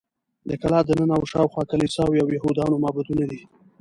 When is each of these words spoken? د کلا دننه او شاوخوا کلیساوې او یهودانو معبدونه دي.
د 0.49 0.51
کلا 0.61 0.79
دننه 0.87 1.13
او 1.17 1.23
شاوخوا 1.31 1.63
کلیساوې 1.71 2.19
او 2.23 2.29
یهودانو 2.35 2.75
معبدونه 2.83 3.23
دي. 3.31 3.41